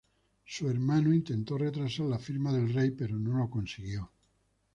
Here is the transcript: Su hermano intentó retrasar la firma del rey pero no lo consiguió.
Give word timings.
Su 0.45 0.67
hermano 0.67 1.13
intentó 1.13 1.59
retrasar 1.59 2.07
la 2.07 2.17
firma 2.17 2.51
del 2.51 2.73
rey 2.73 2.89
pero 2.89 3.19
no 3.19 3.37
lo 3.37 3.47
consiguió. 3.51 4.09